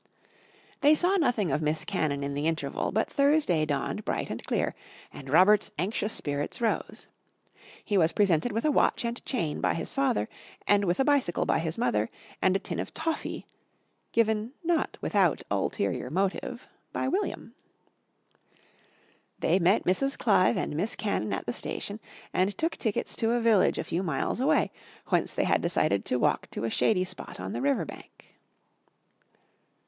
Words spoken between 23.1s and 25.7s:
to a village a few miles away whence they had